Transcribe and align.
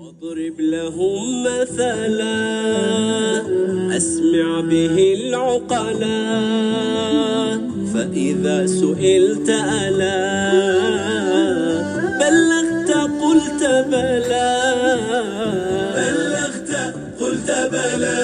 واضرب 0.00 0.60
لهم 0.60 1.42
مثلا 1.42 2.36
أسمع 3.96 4.60
به 4.60 5.14
العقلا. 5.18 6.20
فإذا 7.94 8.66
سئلت 8.66 9.48
ألا 9.48 10.40
بلغت 12.20 12.90
قلت 13.22 13.62
بلى. 13.90 14.50
بلغت 15.96 16.94
قلت 17.20 17.50
بلى. 17.72 18.20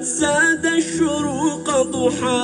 زاد 0.00 0.66
الشروق 0.66 1.82
ضحى 1.82 2.42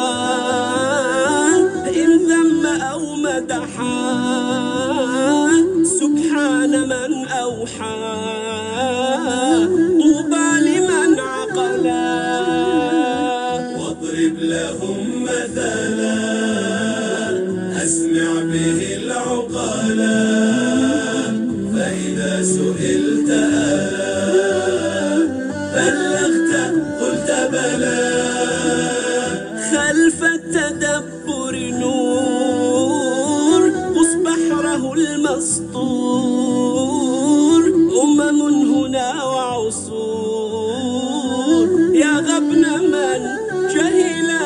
إن 1.96 2.10
ذم 2.28 2.66
أو 2.66 3.14
مدحا. 3.14 4.37
سبحان 6.08 6.72
من 6.88 7.28
أوحى 7.28 7.96
طوبى 10.00 10.48
لمن 10.66 11.20
عقلا. 11.20 12.06
واضرب 13.78 14.36
لهم 14.38 14.98
مثلا 15.22 16.18
أسمع 17.84 18.30
به 18.52 18.80
العقلا. 19.02 20.20
فإذا 21.74 22.42
سئلت 22.42 23.30
ألا 23.30 24.56
بلغت 25.74 26.52
قلت 27.00 27.30
بلى. 27.52 28.02
خلف 29.72 30.18
التدبر 30.24 31.54
نور 31.82 31.97
المسطور 35.00 36.58
أمم 38.04 38.40
هنا 38.74 39.08
وعصور. 39.24 40.38
يا 41.94 42.14
غبن 42.28 42.64
من 42.94 43.20
جهلا 43.74 44.44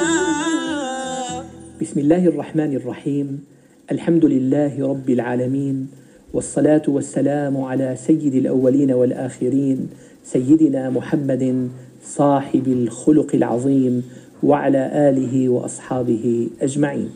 بسم 1.81 2.01
الله 2.01 2.27
الرحمن 2.27 2.77
الرحيم. 2.77 3.45
الحمد 3.93 4.25
لله 4.25 4.89
رب 4.89 5.11
العالمين. 5.11 5.91
والصلاة 6.33 6.83
والسلام 6.89 7.57
على 7.61 7.97
سيد 8.07 8.35
الأولين 8.35 8.93
والآخرين 8.93 9.89
سيدنا 10.25 10.91
محمد 10.91 11.69
صاحب 12.07 12.69
الخلق 12.69 13.31
العظيم 13.35 14.03
وعلى 14.43 14.91
آله 15.09 15.49
وأصحابه 15.49 16.49
أجمعين. 16.63 17.11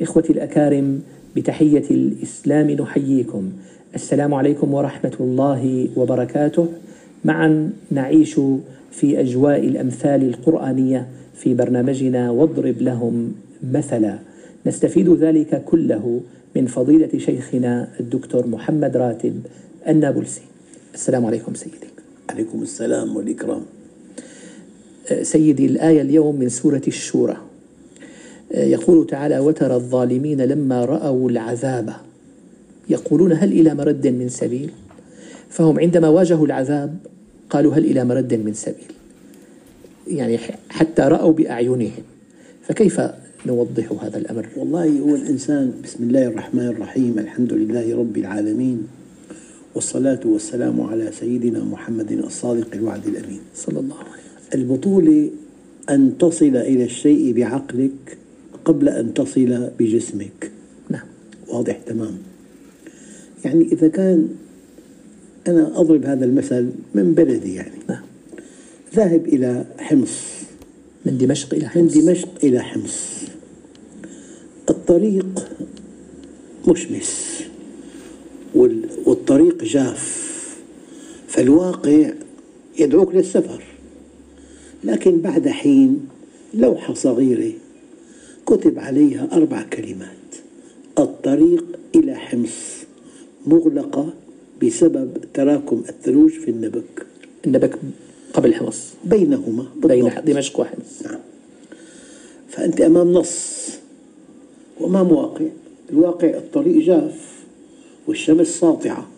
إخوتي 0.00 0.32
الأكارم 0.32 1.02
بتحية 1.38 1.84
الإسلام 1.90 2.70
نحييكم. 2.70 3.52
السلام 3.94 4.34
عليكم 4.34 4.74
ورحمة 4.74 5.16
الله 5.20 5.88
وبركاته. 5.96 6.68
معا 7.24 7.70
نعيش 7.90 8.34
في 8.90 9.20
أجواء 9.20 9.68
الأمثال 9.68 10.28
القرآنية 10.28 11.06
في 11.34 11.54
برنامجنا 11.54 12.30
واضرب 12.30 12.82
لهم 12.82 13.32
مثلا. 13.72 14.18
نستفيد 14.66 15.08
ذلك 15.08 15.62
كله 15.64 16.20
من 16.56 16.66
فضيلة 16.66 17.18
شيخنا 17.18 17.88
الدكتور 18.00 18.46
محمد 18.46 18.96
راتب 18.96 19.40
النابلسي. 19.88 20.42
السلام 20.94 21.26
عليكم 21.26 21.54
سيدي. 21.54 21.88
عليكم 22.30 22.62
السلام 22.62 23.16
والإكرام. 23.16 23.62
سيدي 25.22 25.66
الآية 25.66 26.00
اليوم 26.00 26.36
من 26.36 26.48
سورة 26.48 26.82
الشورى. 26.88 27.36
يقول 28.54 29.06
تعالى 29.06 29.38
وترى 29.38 29.74
الظالمين 29.74 30.40
لما 30.40 30.84
رأوا 30.84 31.30
العذاب 31.30 31.92
يقولون 32.88 33.32
هل 33.32 33.52
إلى 33.52 33.74
مرد 33.74 34.06
من 34.06 34.28
سبيل؟ 34.28 34.70
فهم 35.48 35.80
عندما 35.80 36.08
واجهوا 36.08 36.46
العذاب 36.46 36.96
قالوا 37.50 37.74
هل 37.74 37.84
إلى 37.84 38.04
مرد 38.04 38.34
من 38.34 38.54
سبيل؟ 38.54 38.92
يعني 40.06 40.38
حتى 40.68 41.02
رأوا 41.02 41.32
بأعينهم. 41.32 42.02
فكيف 42.62 43.00
نوضح 43.46 43.92
هذا 44.02 44.18
الأمر؟ 44.18 44.46
والله 44.56 45.00
هو 45.00 45.14
الإنسان 45.14 45.72
بسم 45.84 46.04
الله 46.04 46.26
الرحمن 46.26 46.66
الرحيم 46.66 47.18
الحمد 47.18 47.52
لله 47.52 47.96
رب 47.96 48.16
العالمين 48.16 48.86
والصلاة 49.74 50.20
والسلام 50.24 50.80
على 50.80 51.12
سيدنا 51.12 51.64
محمد 51.64 52.12
الصادق 52.12 52.68
الوعد 52.74 53.06
الأمين. 53.06 53.40
صلى 53.54 53.80
الله 53.80 53.94
عليه 53.96 54.08
وسلم. 54.08 54.60
البطولة 54.62 55.30
أن 55.90 56.18
تصل 56.18 56.56
إلى 56.56 56.84
الشيء 56.84 57.32
بعقلك 57.34 58.18
قبل 58.64 58.88
أن 58.88 59.14
تصل 59.14 59.70
بجسمك. 59.78 60.50
نعم. 60.90 61.06
واضح 61.48 61.76
تمام. 61.86 62.18
يعني 63.44 63.64
إذا 63.64 63.88
كان 63.88 64.28
أنا 65.48 65.80
أضرب 65.80 66.04
هذا 66.04 66.24
المثل 66.24 66.70
من 66.94 67.14
بلدي 67.14 67.54
يعني. 67.54 67.72
نعم. 67.88 68.02
ذاهب 68.94 69.26
إلى 69.26 69.64
حمص. 69.78 70.18
من 71.06 71.18
دمشق 71.18 71.54
إلى 71.54 71.62
من 71.64 71.68
حمص. 71.70 71.94
دمشق 71.94 72.28
إلى 72.44 72.60
حمص. 72.60 73.22
الطريق 74.70 75.48
مشمس. 76.68 77.40
وال- 78.54 78.88
والطريق 79.06 79.64
جاف. 79.64 80.28
فالواقع 81.28 82.10
يدعوك 82.78 83.14
للسفر. 83.14 83.62
لكن 84.84 85.20
بعد 85.20 85.48
حين 85.48 86.00
لوحة 86.54 86.94
صغيرة 86.94 87.52
كتب 88.48 88.78
عليها 88.78 89.28
أربع 89.32 89.62
كلمات. 89.62 90.08
الطريق 90.98 91.64
إلى 91.94 92.14
حمص 92.14 92.84
مغلقة 93.46 94.12
بسبب 94.62 95.18
تراكم 95.34 95.82
الثلوج 95.88 96.30
في 96.30 96.50
النبك. 96.50 97.06
النبك 97.46 97.78
قبل 98.34 98.54
حمص. 98.54 98.92
بينهما 99.04 99.66
بين 99.76 100.04
بالضبط. 100.04 100.24
دمشق 100.24 100.60
وحمص. 100.60 101.02
نعم. 101.04 101.20
فأنت 102.48 102.80
أمام 102.80 103.12
نص 103.12 103.68
وأمام 104.80 105.12
واقع. 105.12 105.44
الواقع 105.90 106.28
الطريق 106.28 106.84
جاف 106.84 107.44
والشمس 108.06 108.46
ساطعة 108.46 109.08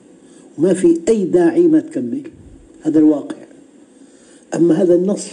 وما 0.59 0.75
في 0.75 1.01
أي 1.09 1.25
داعي 1.25 1.63
ما 1.63 1.81
تكمل. 1.81 2.23
هذا 2.83 2.99
الواقع. 2.99 3.37
أما 4.55 4.83
هذا 4.83 4.95
النص 4.95 5.29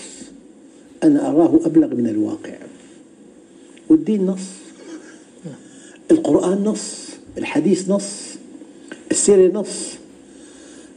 أنا 1.04 1.30
أراه 1.30 1.60
أبلغ 1.66 1.96
من 1.96 2.08
الواقع. 2.08 2.67
والدين 3.90 4.26
نص 4.26 4.48
القرآن 6.12 6.64
نص 6.64 7.08
الحديث 7.38 7.90
نص 7.90 8.38
السيرة 9.12 9.54
نص. 9.54 9.98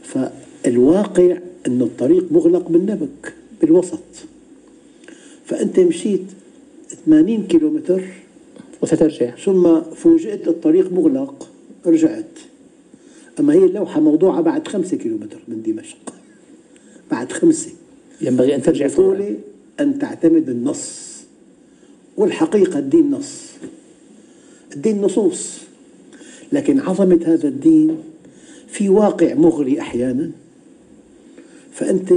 فالواقع 0.03 1.37
أن 1.67 1.81
الطريق 1.81 2.31
مغلق 2.31 2.69
بالنبك 2.69 3.33
بالوسط. 3.61 3.99
فأنت 5.45 5.79
مشيت 5.79 6.25
80 7.05 7.47
كيلومتر 7.47 8.03
وسترجع. 8.81 9.35
ثم 9.35 9.81
فوجئت 9.81 10.47
الطريق 10.47 10.91
مغلق 10.91 11.47
رجعت. 11.85 12.39
أما 13.39 13.53
هي 13.53 13.65
اللوحة 13.65 14.01
موضوعة 14.01 14.41
بعد 14.41 14.67
خمسة 14.67 14.97
كيلومتر 14.97 15.39
من 15.47 15.61
دمشق. 15.61 16.13
بعد 17.11 17.31
خمسة. 17.31 17.69
ينبغي 18.21 18.55
أن 18.55 18.61
ترجع 18.61 18.87
فورا. 18.87 19.35
أن 19.79 19.99
تعتمد 19.99 20.49
النص. 20.49 21.10
والحقيقة 22.21 22.79
الدين 22.79 23.11
نص. 23.11 23.51
الدين 24.75 25.01
نصوص. 25.01 25.59
لكن 26.51 26.79
عظمة 26.79 27.19
هذا 27.25 27.47
الدين 27.47 27.97
في 28.67 28.89
واقع 28.89 29.33
مغري 29.33 29.81
أحيانا 29.81 30.31
فأنت 31.71 32.13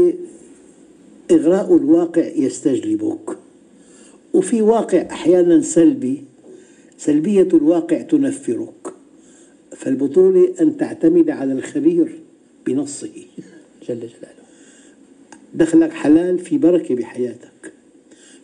إغراء 1.30 1.76
الواقع 1.76 2.26
يستجلبك. 2.26 3.38
وفي 4.34 4.62
واقع 4.62 5.06
أحيانا 5.10 5.60
سلبي 5.60 6.24
سلبية 6.98 7.48
الواقع 7.54 8.02
تنفرك. 8.02 8.94
فالبطولة 9.76 10.54
أن 10.60 10.76
تعتمد 10.76 11.30
على 11.30 11.52
الخبير 11.52 12.18
بنصه. 12.66 13.12
جل 13.88 14.00
جلاله. 14.00 14.44
دخلك 15.54 15.92
حلال 15.92 16.38
في 16.38 16.58
بركة 16.58 16.94
بحياتك 16.94 17.72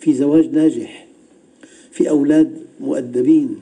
في 0.01 0.15
زواج 0.15 0.55
ناجح. 0.55 1.10
في 1.93 2.11
أولاد 2.11 2.51
مؤدبين 2.81 3.57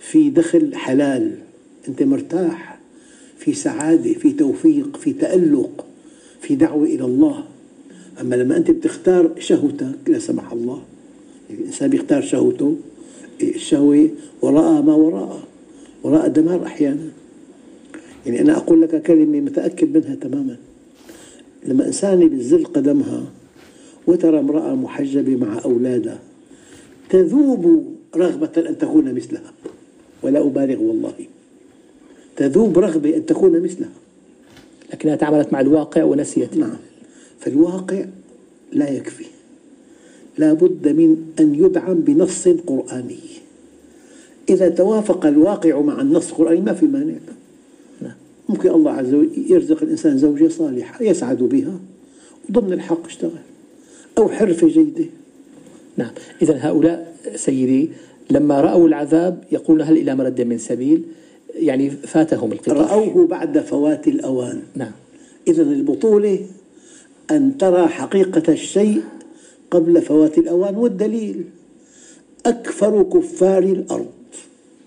في 0.00 0.30
دخل 0.30 0.74
حلال 0.74 1.32
أنت 1.88 2.02
مرتاح 2.02 2.78
في 3.38 3.54
سعادة 3.54 4.12
في 4.12 4.32
توفيق 4.32 4.96
في 4.96 5.12
تألق 5.12 5.86
في 6.40 6.54
دعوة 6.54 6.84
إلى 6.84 7.04
الله. 7.04 7.44
أما 8.20 8.34
لما 8.34 8.56
أنت 8.56 8.70
بتختار 8.70 9.30
شهوتك 9.38 9.98
لا 10.08 10.18
سمح 10.18 10.52
الله. 10.52 10.82
الإنسان 11.50 11.90
بيختار 11.90 12.22
شهوته 12.22 12.76
الشهوة 13.42 14.08
وراء 14.42 14.82
ما 14.82 14.94
وراء 14.94 15.42
وراء 16.02 16.28
دمار 16.28 16.66
أحيانا. 16.66 17.08
يعني 18.26 18.40
أنا 18.40 18.56
أقول 18.56 18.82
لك 18.82 19.02
كلمة 19.02 19.40
متأكد 19.40 19.96
منها 19.96 20.14
تماما. 20.14 20.56
لما 21.66 21.86
إنسانة 21.86 22.26
بتزل 22.26 22.64
قدمها 22.64 23.22
وترى 24.06 24.38
امرأة 24.38 24.74
محجبة 24.74 25.36
مع 25.36 25.64
أولادها 25.64 26.18
تذوب 27.10 27.94
رغبة 28.16 28.68
أن 28.68 28.78
تكون 28.78 29.14
مثلها. 29.14 29.52
ولا 30.22 30.40
أبالغ 30.40 30.82
والله. 30.82 31.14
تذوب 32.36 32.78
رغبة 32.78 33.16
أن 33.16 33.26
تكون 33.26 33.60
مثلها. 33.60 33.90
لكنها 34.92 35.16
تعاملت 35.16 35.52
مع 35.52 35.60
الواقع 35.60 36.04
ونسيت. 36.04 36.56
نعم. 36.56 36.76
فالواقع 37.40 38.04
لا 38.72 38.90
يكفي. 38.90 39.24
لا 40.38 40.52
بد 40.52 40.88
من 40.88 41.32
أن 41.40 41.54
يدعم 41.54 41.94
بنص 41.94 42.48
قرآني. 42.48 43.18
إذا 44.48 44.68
توافق 44.68 45.26
الواقع 45.26 45.80
مع 45.80 46.00
النص 46.00 46.30
القرآني 46.30 46.60
ما 46.60 46.74
في 46.74 46.86
مانع. 46.86 47.14
نعم. 48.02 48.14
ممكن 48.48 48.70
الله 48.70 48.90
عز 48.90 49.14
وجل 49.14 49.30
يرزق 49.50 49.82
الإنسان 49.82 50.18
زوجة 50.18 50.48
صالحة 50.48 51.02
يسعد 51.02 51.38
بها 51.38 51.80
وضمن 52.48 52.72
الحق 52.72 53.06
اشتغل. 53.06 53.30
أو 54.18 54.28
حرفة 54.28 54.68
جيدة. 54.68 55.04
نعم. 55.98 56.10
إذا 56.42 56.58
هؤلاء 56.60 57.14
سيدي 57.34 57.90
لما 58.30 58.60
رأوا 58.60 58.88
العذاب 58.88 59.44
يقولون 59.52 59.86
هل 59.86 59.96
إلى 59.96 60.14
مرد 60.14 60.40
من 60.40 60.58
سبيل؟ 60.58 61.02
يعني 61.54 61.90
فاتهم 61.90 62.52
القطار 62.52 62.76
رأوه 62.76 63.26
بعد 63.26 63.58
فوات 63.58 64.08
الأوان. 64.08 64.62
نعم. 64.74 64.92
إذا 65.48 65.62
البطولة 65.62 66.46
أن 67.30 67.58
ترى 67.58 67.86
حقيقة 67.86 68.52
الشيء 68.52 69.02
قبل 69.70 70.02
فوات 70.02 70.38
الأوان 70.38 70.76
والدليل. 70.76 71.44
أكثر 72.46 73.02
كفار 73.02 73.62
الأرض. 73.62 74.12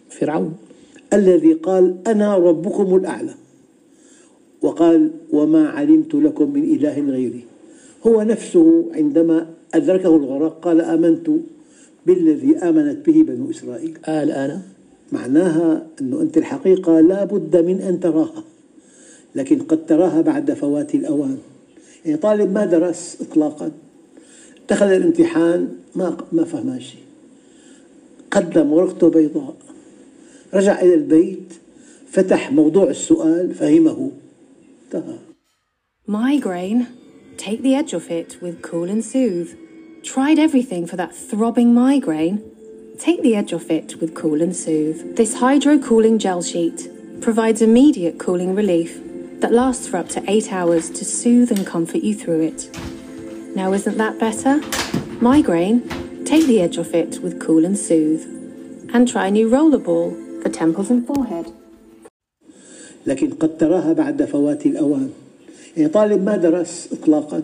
فرعون. 0.09 0.53
الذي 1.13 1.53
قال 1.53 1.95
أنا 2.07 2.37
ربكم 2.37 2.95
الأعلى. 2.95 3.33
وقال 4.61 5.11
وما 5.31 5.69
علمت 5.69 6.15
لكم 6.15 6.53
من 6.53 6.63
إله 6.63 6.99
غيري. 6.99 7.43
هو 8.07 8.21
نفسه 8.21 8.85
عندما 8.93 9.47
أدركه 9.73 10.15
الغرق 10.15 10.59
قال 10.59 10.81
آمنت 10.81 11.29
بالذي 12.05 12.57
آمنت 12.57 13.05
به 13.05 13.23
بنو 13.23 13.49
إسرائيل. 13.49 13.97
آه 14.05 14.23
الآن؟ 14.23 14.61
معناها 15.11 15.87
أنه 16.01 16.21
أنت 16.21 16.37
الحقيقة 16.37 16.99
لا 16.99 17.23
بد 17.23 17.57
من 17.57 17.81
أن 17.81 17.99
تراها 17.99 18.43
لكن 19.35 19.59
قد 19.59 19.85
تراها 19.85 20.21
بعد 20.21 20.53
فوات 20.53 20.95
الأوان. 20.95 21.37
يعني 22.05 22.17
طالب 22.17 22.51
ما 22.51 22.65
درس 22.65 23.17
إطلاقا 23.21 23.71
دخل 24.69 24.85
الامتحان 24.85 25.67
ما 25.95 26.17
ما 26.31 26.43
فهم 26.43 26.79
شيء. 26.79 27.01
قدم 28.31 28.73
ورقته 28.73 29.09
بيضاء 29.09 29.55
رجع 30.53 30.81
إلى 30.81 30.93
البيت 30.93 31.53
فتح 32.11 32.51
موضوع 32.51 32.89
السؤال 32.89 33.53
فهمه. 33.53 34.11
انتهى. 34.85 35.17
Migraine? 36.09 37.00
Take 37.36 37.62
the 37.62 37.74
edge 37.74 37.94
off 37.94 38.10
it 38.10 38.38
with 38.40 38.62
Cool 38.62 38.88
and 38.90 39.04
Soothe. 39.04 39.56
Tried 40.02 40.38
everything 40.38 40.86
for 40.86 40.96
that 40.96 41.14
throbbing 41.14 41.74
migraine? 41.74 42.42
Take 42.98 43.22
the 43.22 43.36
edge 43.36 43.52
off 43.52 43.70
it 43.70 44.00
with 44.00 44.14
Cool 44.14 44.40
and 44.40 44.56
Soothe. 44.56 45.16
This 45.16 45.34
hydro 45.34 45.78
cooling 45.78 46.18
gel 46.18 46.42
sheet 46.42 46.88
provides 47.20 47.60
immediate 47.60 48.18
cooling 48.18 48.54
relief 48.54 49.00
that 49.40 49.52
lasts 49.52 49.86
for 49.86 49.98
up 49.98 50.08
to 50.10 50.24
8 50.30 50.52
hours 50.52 50.88
to 50.90 51.04
soothe 51.04 51.52
and 51.52 51.66
comfort 51.66 52.02
you 52.02 52.14
through 52.14 52.40
it. 52.40 52.70
Now, 53.54 53.72
isn't 53.72 53.98
that 53.98 54.18
better? 54.18 54.60
Migraine? 55.20 56.24
Take 56.24 56.46
the 56.46 56.60
edge 56.60 56.78
off 56.78 56.94
it 56.94 57.20
with 57.20 57.40
Cool 57.40 57.64
and 57.64 57.76
Soothe. 57.76 58.24
And 58.94 59.06
try 59.06 59.28
new 59.30 59.48
rollerball 59.48 60.42
for 60.42 60.48
temples 60.48 60.90
and 60.90 61.06
forehead. 61.06 61.52
لكن 63.06 63.30
قد 63.30 63.58
تراها 63.58 63.92
بعد 63.92 64.24
فوات 64.24 64.66
الأوان 64.66 65.10
يعني 65.77 65.89
طالب 65.89 66.23
ما 66.23 66.37
درس 66.37 66.89
إطلاقا 66.93 67.43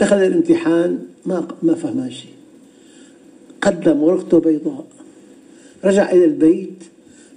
دخل 0.00 0.16
الامتحان 0.16 0.98
ما 1.26 1.48
ما 1.62 1.74
فهم 1.74 2.10
شيء. 2.10 2.30
قدم 3.60 4.02
ورقته 4.02 4.38
بيضاء. 4.38 4.86
رجع 5.84 6.12
إلى 6.12 6.24
البيت 6.24 6.84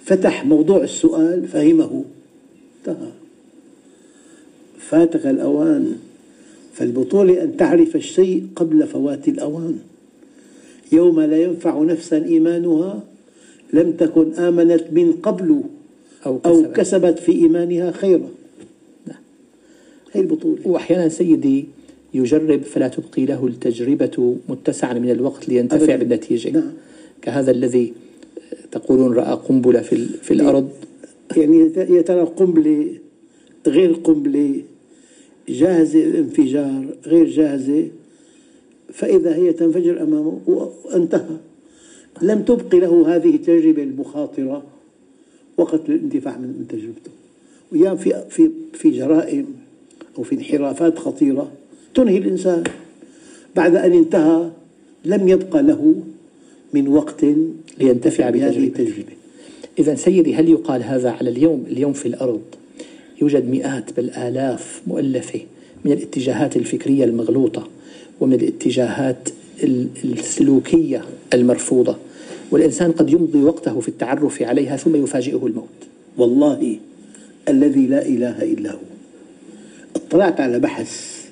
فتح 0.06 0.46
موضوع 0.46 0.84
السؤال 0.84 1.48
فهمه. 1.48 2.04
انتهى. 2.80 3.12
فاتك 4.80 5.26
الأوان. 5.26 5.96
فالبطولة 6.74 7.44
أن 7.44 7.58
تعرف 7.58 7.96
الشيء 7.96 8.48
قبل 8.56 8.88
فوات 8.88 9.28
الأوان. 9.28 9.80
يوم 10.92 11.22
لا 11.22 11.38
ينفع 11.38 11.84
نفسا 11.84 12.26
إيمانها 12.26 13.04
لم 13.74 13.92
تكن 13.92 14.34
آمنت 14.34 14.84
من 14.92 15.12
قبل 15.12 15.62
أو 16.26 16.40
أو 16.46 16.62
كسبت. 16.62 16.76
كسبت 16.76 17.20
في 17.20 17.32
إيمانها 17.32 17.92
خيرا. 17.92 18.30
هي 20.14 20.22
البطولة. 20.22 20.58
وأحيانا 20.66 21.10
سيدي 21.10 21.66
يجرب 22.14 22.62
فلا 22.62 22.88
تبقي 22.88 23.26
له 23.26 23.48
التجربة 23.48 24.38
متسعا 24.50 24.94
من 24.94 25.12
الوقت 25.12 25.50
لينتفع 25.50 25.84
أبداً. 25.84 25.96
بالنتيجة. 25.96 26.50
نعم. 26.50 26.74
كهذا 27.22 27.52
الذي 27.52 27.94
تقولون 28.72 29.14
رأى 29.14 29.34
قنبلة 29.34 29.82
في, 29.82 30.06
في 30.06 30.34
الأرض. 30.34 30.70
يعني 31.38 31.72
يا 31.76 32.02
ترى 32.02 32.22
قنبلة 32.22 32.88
غير 33.68 33.94
قنبلة 33.94 34.62
جاهزة 35.50 36.00
للانفجار 36.00 36.86
غير 37.06 37.30
جاهزة؟ 37.30 37.88
فإذا 38.94 39.36
هي 39.36 39.54
تنفجر 39.54 40.04
أمامه 40.04 40.40
وانتهى. 40.48 41.38
لم 42.22 42.42
تبقي 42.42 42.80
له 42.80 43.16
هذه 43.16 43.36
التجربة 43.36 43.84
المخاطرة 43.84 44.64
وقت 45.58 45.90
للانتفاع 45.90 46.38
من 46.38 46.66
تجربته. 46.70 47.12
وأيام 47.72 47.98
في 47.98 48.24
في 48.30 48.52
في 48.74 48.90
جرائم 48.90 49.63
أو 50.18 50.24
في 50.24 50.36
انحرافات 50.36 51.00
خطيرة 51.00 51.52
تنهي 51.96 52.18
الإنسان. 52.18 52.64
بعد 53.56 53.76
أن 53.76 53.92
انتهى 53.94 54.50
لم 55.06 55.28
يبقى 55.28 55.64
له 55.64 55.96
من 56.74 56.88
وقت 56.88 57.26
لينتفع 57.80 58.30
بهذه. 58.30 58.58
التجربة. 58.68 59.14
إذا 59.80 59.96
سيدي 59.96 60.36
هل 60.36 60.50
يقال 60.50 60.84
هذا 60.84 61.10
على 61.10 61.30
اليوم؟ 61.30 61.64
اليوم 61.68 61.94
في 61.94 62.06
الأرض 62.06 62.42
يوجد 63.22 63.50
مئات 63.50 63.98
بل 64.00 64.10
آلاف 64.10 64.82
مؤلفة 64.88 65.40
من 65.86 65.92
الاتجاهات 65.92 66.56
الفكرية 66.58 67.04
المغلوطة 67.06 67.68
ومن 68.22 68.34
الاتجاهات 68.34 69.30
ال- 69.64 69.88
السلوكية 70.04 71.02
المرفوضة. 71.34 71.96
والإنسان 72.52 72.92
قد 72.92 73.10
يمضي 73.10 73.44
وقته 73.44 73.80
في 73.80 73.88
التعرف 73.88 74.42
عليها 74.42 74.78
ثم 74.78 74.96
يفاجئه 75.04 75.46
الموت. 75.48 75.68
والله 76.18 76.78
الذي 77.50 77.88
لا 77.88 78.06
إله 78.08 78.44
إلا 78.44 78.72
هو. 78.72 78.78
اطلعت 80.08 80.40
على 80.40 80.60
بحث. 80.60 81.24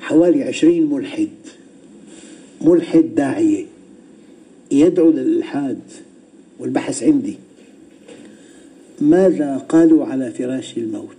حوالي 0.00 0.42
عشرين 0.42 0.86
ملحد. 0.86 1.28
ملحد 2.60 3.14
داعية 3.14 3.64
يدعو 4.70 5.10
للإلحاد 5.10 5.80
والبحث 6.58 7.02
عندي. 7.02 7.34
ماذا 9.00 9.56
قالوا 9.56 10.06
على 10.06 10.30
فراش 10.30 10.78
الموت؟ 10.78 11.16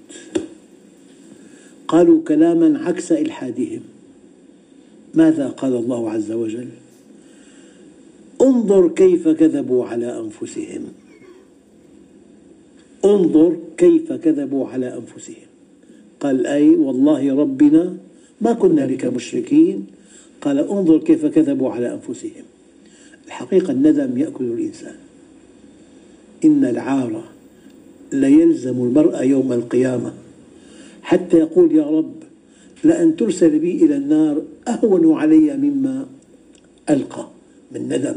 قالوا 1.88 2.24
كلاما 2.28 2.80
عكس 2.80 3.12
إلحادهم. 3.12 3.82
ماذا 5.14 5.48
قال 5.48 5.76
الله 5.76 6.12
عز 6.12 6.32
وجل؟ 6.32 6.68
انظر 8.42 8.88
كيف 8.88 9.28
كذبوا 9.28 9.86
على 9.86 10.20
أنفسهم. 10.20 10.86
انظر 13.06 13.58
كيف 13.78 14.14
كذبوا 14.14 14.68
على 14.68 14.98
أنفسهم. 14.98 15.43
قال 16.24 16.48
أي 16.48 16.70
والله 16.70 17.36
ربنا 17.36 17.98
ما 18.42 18.54
كنا 18.54 18.86
بك 18.86 19.06
مشركين. 19.06 19.86
قال 20.42 20.60
انظر 20.60 20.98
كيف 20.98 21.26
كذبوا 21.26 21.70
على 21.70 21.94
أنفسهم. 21.94 22.44
الحقيقة 23.26 23.72
الندم 23.72 24.18
يأكل 24.18 24.44
الإنسان. 24.44 24.96
إن 26.46 26.66
العار 26.66 27.24
ليلزم 28.14 28.84
المرء 28.84 29.24
يوم 29.24 29.54
القيامة. 29.54 30.14
حتى 31.02 31.38
يقول 31.38 31.76
يا 31.76 31.84
رب 31.84 32.14
لأن 32.84 33.16
ترسل 33.16 33.60
بي 33.60 33.86
إلى 33.86 33.96
النار 33.96 34.42
أهون 34.68 35.14
علي 35.14 35.58
مما 35.58 36.06
ألقى 36.90 37.28
من 37.72 37.82
ندم. 37.82 38.16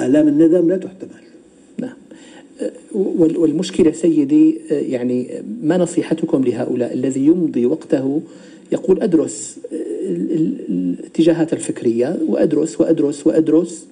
آلام 0.00 0.28
الندم 0.28 0.68
لا 0.68 0.76
تحتمل. 0.76 1.25
والمشكلة 2.94 3.92
سيدي 3.92 4.58
يعني 4.70 5.42
ما 5.62 5.76
نصيحتكم 5.76 6.44
لهؤلاء 6.44 6.94
الذي 6.94 7.26
يمضي 7.26 7.66
وقته 7.66 8.22
يقول 8.72 9.02
أدرس 9.02 9.58
ال- 9.72 10.32
ال- 10.32 10.60
الاتجاهات 10.68 11.52
الفكرية 11.52 12.18
وأدرس 12.28 12.80
وأدرس 12.80 13.26
وأدرس 13.26 13.86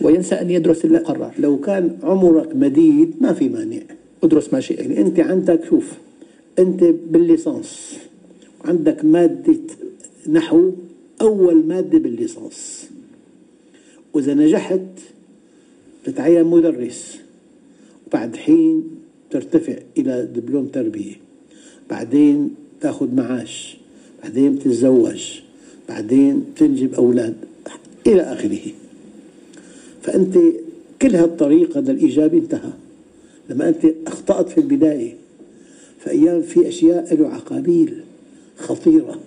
وينسى 0.00 0.34
أن 0.34 0.50
يدرس 0.50 0.84
المقرر. 0.84 1.30
لو 1.38 1.60
كان 1.60 1.96
عمرك 2.02 2.56
مديد 2.56 3.12
ما 3.20 3.32
في 3.32 3.48
مانع. 3.48 3.78
أدرس 4.22 4.52
ما 4.52 4.60
شئت. 4.60 4.78
يعني 4.80 5.00
أنت 5.00 5.20
عندك 5.20 5.64
شوف 5.70 5.92
أنت 6.58 6.84
بالليسانس 7.10 7.98
عندك 8.64 9.04
مادة 9.04 9.56
نحو 10.30 10.70
أول 11.20 11.66
مادة 11.66 11.98
بالليسانس. 11.98 12.88
وإذا 14.14 14.34
نجحت 14.34 14.80
تتعين 16.04 16.44
مدرس. 16.44 17.18
وبعد 18.12 18.36
حين 18.36 18.84
ترتفع 19.30 19.76
إلى 19.98 20.28
دبلوم 20.34 20.66
تربية. 20.66 21.14
بعدين 21.90 22.54
تأخذ 22.80 23.14
معاش. 23.14 23.76
بعدين 24.22 24.58
تتزوج. 24.58 25.40
بعدين 25.88 26.44
تنجب 26.56 26.94
أولاد. 26.94 27.34
إلى 28.06 28.20
آخره. 28.20 28.60
فأنت 30.02 30.38
كل 31.02 31.16
هالطريق 31.16 31.76
هذا 31.76 31.92
الإيجابي 31.92 32.38
انتهى. 32.38 32.72
لما 33.50 33.68
أنت 33.68 33.86
أخطأت 34.06 34.48
في 34.48 34.58
البداية 34.58 35.14
فأيام 35.98 36.42
في 36.42 36.68
أشياء 36.68 37.14
له 37.14 37.28
عقابيل 37.28 38.00
خطيرة. 38.56 39.20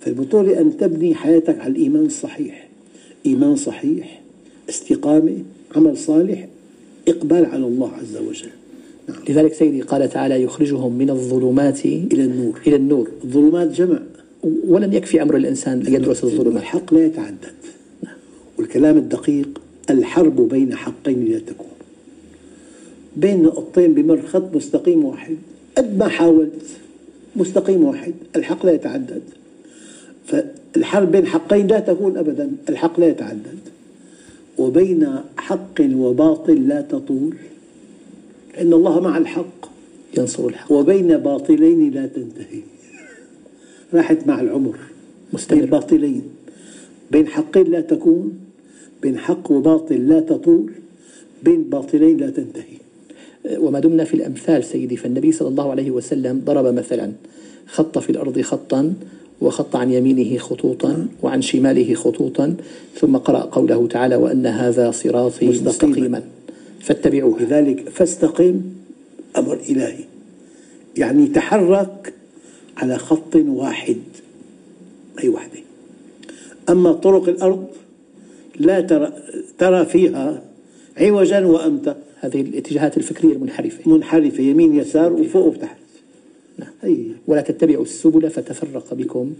فالبطولة 0.00 0.60
أن 0.60 0.76
تبني 0.76 1.14
حياتك 1.14 1.58
على 1.60 1.72
الإيمان 1.72 2.06
الصحيح. 2.06 2.68
إيمان 3.26 3.56
صحيح 3.56 4.22
استقامة 4.68 5.36
عمل 5.76 5.96
صالح 5.96 6.48
إقبال 7.08 7.46
على 7.46 7.66
الله 7.66 7.90
عز 7.92 8.16
وجل. 8.16 8.50
نعم. 9.08 9.18
لذلك 9.28 9.54
سيدي 9.54 9.82
قال 9.82 10.08
تعالى 10.08 10.42
يخرجهم 10.42 10.92
من 10.92 11.10
الظلمات 11.10 11.86
إلى 11.86 12.24
النور. 12.24 12.60
إلى 12.66 12.76
النور. 12.76 13.10
الظلمات 13.24 13.68
جمع. 13.68 13.98
ولم 14.68 14.92
يكفي 14.92 15.22
أمر 15.22 15.36
الإنسان 15.36 15.86
أن 15.86 15.94
يدرس 15.94 16.24
الظلمات. 16.24 16.62
الحق 16.62 16.94
لا 16.94 17.06
يتعدد. 17.06 17.56
نعم. 18.04 18.14
والكلام 18.58 18.96
الدقيق 18.96 19.60
الحرب 19.90 20.48
بين 20.48 20.74
حقين 20.74 21.24
لا 21.24 21.38
تكون. 21.38 21.66
بين 23.16 23.42
نقطتين 23.42 23.94
بمر 23.94 24.22
خط 24.22 24.56
مستقيم 24.56 25.04
واحد. 25.04 25.36
قد 25.76 25.98
ما 25.98 26.08
حاولت 26.08 26.62
مستقيم 27.36 27.84
واحد. 27.84 28.14
الحق 28.36 28.66
لا 28.66 28.72
يتعدد. 28.72 29.22
فالحرب 30.26 31.12
بين 31.12 31.26
حقين 31.26 31.66
لا 31.66 31.80
تكون 31.80 32.16
أبدا. 32.16 32.50
الحق 32.68 33.00
لا 33.00 33.06
يتعدد. 33.06 33.58
وبين 34.58 35.08
حق 35.36 35.80
وباطل 35.80 36.68
لا 36.68 36.80
تطول 36.80 37.34
لأن 38.54 38.72
الله 38.72 39.00
مع 39.00 39.18
الحق 39.18 39.70
ينصر 40.18 40.46
الحق. 40.46 40.72
وبين 40.72 41.16
باطلين 41.16 41.90
لا 41.90 42.06
تنتهي. 42.06 42.62
راحت 43.94 44.26
مع 44.26 44.40
العمر 44.40 44.78
مستمر. 45.32 45.60
بين 45.60 45.70
باطلين. 45.70 46.22
بين 47.10 47.26
حقين 47.26 47.66
لا 47.66 47.80
تكون 47.80 48.38
بين 49.02 49.18
حق 49.18 49.50
وباطل 49.50 50.08
لا 50.08 50.20
تطول 50.20 50.72
بين 51.42 51.62
باطلين 51.62 52.16
لا 52.16 52.30
تنتهي. 52.30 52.78
وما 53.58 53.80
دمنا 53.80 54.04
في 54.04 54.14
الأمثال 54.14 54.64
سيدي 54.64 54.96
فالنبي 54.96 55.32
صلى 55.32 55.48
الله 55.48 55.70
عليه 55.70 55.90
وسلم 55.90 56.42
ضرب 56.44 56.74
مثلا 56.74 57.12
خط 57.66 57.98
في 57.98 58.10
الأرض 58.10 58.40
خطا 58.40 58.94
وخط 59.40 59.76
عن 59.76 59.92
يمينه 59.92 60.38
خطوطا 60.38 61.08
وعن 61.22 61.42
شماله 61.42 61.94
خطوطا 61.94 62.54
ثم 62.94 63.16
قرأ 63.16 63.40
قوله 63.40 63.86
تعالى 63.86 64.16
وأن 64.16 64.46
هذا 64.46 64.90
صراطي 64.90 65.48
مستقيما, 65.48 65.70
مستقيما. 65.70 66.22
فاتبعوه. 66.80 67.42
لذلك 67.42 67.88
فاستقم 67.88 68.60
أمر 69.36 69.58
إلهي. 69.68 70.04
يعني 70.96 71.26
تحرك 71.26 72.14
على 72.76 72.98
خط 72.98 73.36
واحد 73.36 73.96
أي 75.22 75.28
وحدة. 75.28 75.58
أما 76.68 76.92
طرق 76.92 77.28
الأرض 77.28 77.66
لا 78.58 78.80
ترى, 78.80 79.12
ترى 79.58 79.86
فيها 79.86 80.42
عوجا 80.96 81.46
وأمتا 81.46 81.96
هذه 82.20 82.40
الاتجاهات 82.40 82.96
الفكرية 82.96 83.32
المنحرفة. 83.32 83.90
منحرفة 83.90 84.42
يمين 84.42 84.76
يسار 84.76 85.12
وفوق 85.12 85.46
وتحت. 85.46 85.77
ولا 87.26 87.40
تتبعوا 87.40 87.82
السبل 87.82 88.30
فتفرق 88.30 88.94
بكم. 88.94 89.34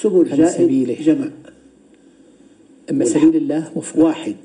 سبل 0.00 0.28
عن 0.32 0.48
سبيله. 0.48 0.96
جمع. 1.02 1.30
أما 2.90 3.04
سبيل 3.04 3.36
الله 3.36 3.70
مفرد. 3.76 4.02
واحد. 4.02 4.36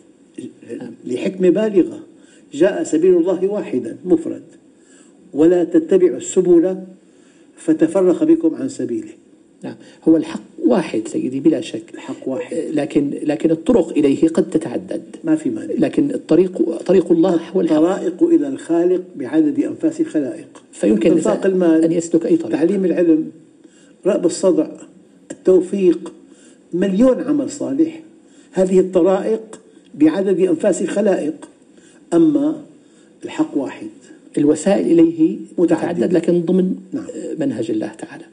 نعم. 0.77 0.91
لحكمة 1.05 1.49
بالغة. 1.49 1.99
جاء 2.53 2.83
سبيل 2.83 3.17
الله 3.17 3.47
واحدا 3.47 3.97
مفرد. 4.05 4.43
ولا 5.33 5.63
تتبعوا 5.63 6.17
السبل 6.17 6.83
فتفرق 7.57 8.23
بكم 8.23 8.55
عن 8.55 8.69
سبيله. 8.69 9.11
نعم. 9.63 9.75
هو 10.07 10.17
الحق 10.17 10.50
واحد 10.65 11.07
سيدي 11.07 11.39
بلا 11.39 11.61
شك. 11.61 11.83
الحق 11.93 12.27
واحد. 12.27 12.57
لكن 12.73 13.13
لكن 13.23 13.51
الطرق 13.51 13.89
إليه 13.89 14.27
قد 14.27 14.49
تتعدد. 14.49 15.01
ما 15.23 15.35
في 15.35 15.49
مانع. 15.49 15.73
لكن 15.77 16.11
الطريق 16.11 16.79
طريق 16.85 17.11
الله 17.11 17.39
هو 17.55 17.61
الحق. 17.61 17.75
الطرائق 17.75 18.23
إلى 18.23 18.47
الخالق 18.47 19.01
بعدد 19.15 19.59
أنفاس 19.59 20.01
الخلائق 20.01 20.63
فيمكن 20.71 21.11
إنفاق 21.11 21.45
المال 21.45 21.83
أن 21.83 21.91
يسلك 21.91 22.25
أي 22.25 22.37
طريق. 22.37 22.51
تعليم 22.51 22.85
العلم 22.85 23.31
رأب 24.05 24.25
الصدع 24.25 24.67
التوفيق 25.31 26.13
مليون 26.73 27.21
عمل 27.21 27.49
صالح. 27.49 28.01
هذه 28.51 28.79
الطرائق 28.79 29.59
بعدد 29.95 30.39
أنفاس 30.39 30.81
الخلائق 30.81 31.33
أما 32.13 32.61
الحق 33.25 33.57
واحد. 33.57 33.87
الوسائل 34.37 34.99
إليه 34.99 35.37
متعدد 35.57 36.13
لكن 36.13 36.41
ضمن 36.41 36.75
نعم. 36.93 37.05
منهج 37.39 37.71
الله 37.71 37.87
تعالى. 37.87 38.23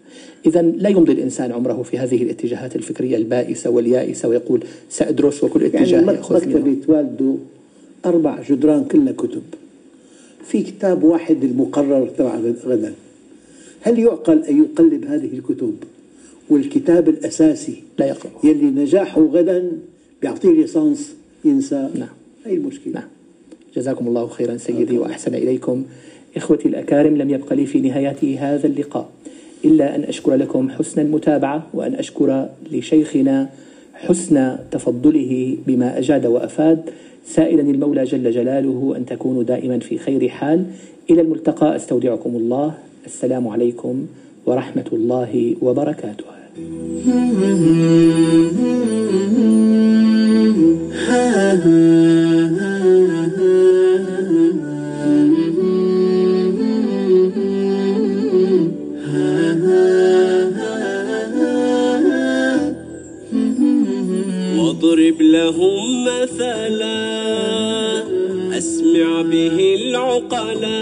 إذا 0.47 0.63
لا 0.63 0.89
يمضي 0.89 1.13
الإنسان 1.13 1.53
عمره 1.53 1.83
في 1.83 1.99
هذه 1.99 2.23
الاتجاهات 2.23 2.77
الفكرية 2.77 3.17
البائسة 3.17 3.71
واليائسة 3.71 4.29
ويقول 4.29 4.65
سأدرس 4.91 5.45
وكل 5.45 5.65
اتجاه 5.65 5.99
يعني 5.99 6.13
يأخذ 6.13 6.47
منه. 6.47 6.59
مكتبة 6.59 6.95
والده 6.95 7.35
أربع 8.07 8.43
جدران 8.43 8.85
كلها 8.85 9.13
كتب. 9.13 9.43
في 10.45 10.63
كتاب 10.63 11.03
واحد 11.03 11.45
المقرر 11.45 12.09
تبع 12.09 12.37
غدا 12.65 12.95
هل 13.81 13.99
يعقل 13.99 14.45
أن 14.45 14.59
يقلب 14.63 15.05
هذه 15.05 15.31
الكتب؟ 15.39 15.75
والكتاب 16.51 17.09
الأساسي 17.09 17.83
لا 17.99 18.07
يقرأ. 18.07 18.31
يلي 18.45 18.67
نجاحه 18.67 19.21
غدا 19.21 19.73
بيعطيه 20.23 20.51
ليسانس 20.51 21.15
ينسى. 21.45 21.89
نعم. 21.95 22.09
هي 22.47 22.55
المشكلة 22.55 22.93
نعم. 22.95 23.09
جزاكم 23.77 24.07
الله 24.07 24.27
خيرا 24.27 24.57
سيدي 24.57 24.99
وأحسن 24.99 25.35
إليكم. 25.35 25.85
إخوتي 26.37 26.69
الأكارم 26.69 27.17
لم 27.17 27.31
يبق 27.31 27.53
لي 27.53 27.67
في 27.67 27.81
نهاية 27.81 28.39
هذا 28.39 28.67
اللقاء. 28.67 29.11
إلا 29.65 29.97
أن 29.97 30.05
أشكر 30.05 30.35
لكم 30.35 30.71
حسن 30.71 31.01
المتابعة 31.01 31.67
وأن 31.75 31.95
أشكر 31.95 32.49
لشيخنا 32.73 33.49
حسن 33.95 34.57
تفضله 34.71 35.57
بما 35.67 35.99
أجاد 35.99 36.27
وأفاد. 36.27 36.91
سائلا 37.27 37.61
المولى 37.61 38.05
جل 38.05 38.31
جلاله 38.31 38.95
أن 38.97 39.07
تكونوا 39.07 39.43
دائما 39.43 39.79
في 39.79 39.99
خير 39.99 40.29
حال. 40.29 40.65
إلى 41.11 41.21
الملتقى 41.21 41.77
أستودعكم 41.77 42.37
الله. 42.37 42.75
السلام 43.07 43.49
عليكم 43.49 44.07
ورحمة 44.47 44.87
الله 44.93 45.55
وبركاته. 45.63 46.39
ha 51.09 51.55
ha 51.65 52.18
واضرب 64.83 65.23
لهم 65.23 66.05
مثلا. 66.05 66.99
أسمع 68.59 69.23
به 69.23 69.77
العقلا. 69.81 70.81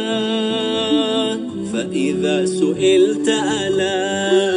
فإذا 1.72 2.46
سئلت 2.46 3.28
ألا. 3.28 4.52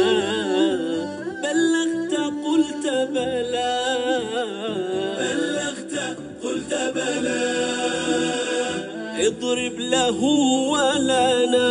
بلغت 1.42 2.14
قلت 2.46 2.86
بلى. 3.14 3.76
بلغت 5.18 5.94
قلت 6.44 6.72
بلى. 6.94 7.44
اضرب 9.26 9.76
لهم 9.78 10.68
ولنا. 10.68 11.70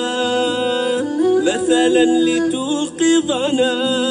مثلا 1.42 2.06
لتوقظنا. 2.06 4.09